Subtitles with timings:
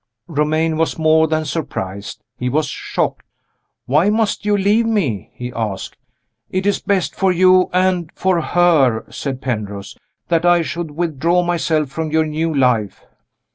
[0.27, 3.23] Romayne was more than surprised, he was shocked.
[3.85, 5.95] "Why must you leave me?" he asked.
[6.49, 9.95] "It is best for you and for her," said Penrose,
[10.27, 13.03] "that I should withdraw myself from your new life."